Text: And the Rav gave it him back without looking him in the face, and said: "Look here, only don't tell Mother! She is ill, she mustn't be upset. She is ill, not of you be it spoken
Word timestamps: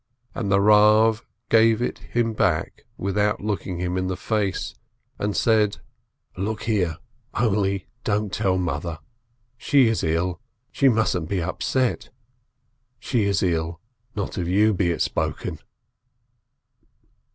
And 0.33 0.51
the 0.51 0.59
Rav 0.59 1.23
gave 1.49 1.79
it 1.79 1.99
him 1.99 2.33
back 2.33 2.85
without 2.97 3.39
looking 3.39 3.77
him 3.77 3.99
in 3.99 4.07
the 4.07 4.17
face, 4.17 4.73
and 5.19 5.37
said: 5.37 5.77
"Look 6.35 6.63
here, 6.63 6.97
only 7.35 7.85
don't 8.03 8.33
tell 8.33 8.57
Mother! 8.57 8.97
She 9.59 9.87
is 9.89 10.03
ill, 10.03 10.41
she 10.71 10.89
mustn't 10.89 11.29
be 11.29 11.39
upset. 11.39 12.09
She 12.97 13.25
is 13.25 13.43
ill, 13.43 13.79
not 14.15 14.39
of 14.39 14.47
you 14.49 14.73
be 14.73 14.89
it 14.89 15.03
spoken 15.03 15.59